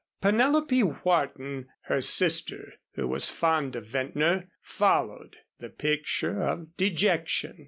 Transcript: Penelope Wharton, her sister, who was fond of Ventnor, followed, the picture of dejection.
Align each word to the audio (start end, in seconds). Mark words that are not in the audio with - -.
Penelope 0.19 0.81
Wharton, 0.81 1.69
her 1.81 2.01
sister, 2.01 2.73
who 2.95 3.07
was 3.07 3.29
fond 3.29 3.75
of 3.75 3.85
Ventnor, 3.85 4.49
followed, 4.59 5.35
the 5.59 5.69
picture 5.69 6.41
of 6.41 6.75
dejection. 6.75 7.59